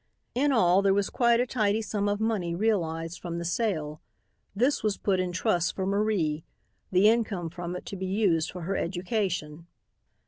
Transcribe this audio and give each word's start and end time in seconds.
In 0.33 0.51
all 0.51 0.81
there 0.81 0.95
was 0.95 1.11
quite 1.11 1.39
a 1.39 1.45
tidy 1.45 1.79
sum 1.83 2.09
of 2.09 2.19
money 2.19 2.55
realized 2.55 3.19
from 3.21 3.37
the 3.37 3.45
sale. 3.45 4.01
This 4.55 4.81
was 4.81 4.97
put 4.97 5.19
in 5.19 5.31
trust 5.31 5.75
for 5.75 5.85
Marie, 5.85 6.43
the 6.91 7.07
income 7.07 7.51
from 7.51 7.75
it 7.75 7.85
to 7.85 7.95
be 7.95 8.07
used 8.07 8.49
for 8.49 8.63
her 8.63 8.75
education. 8.75 9.67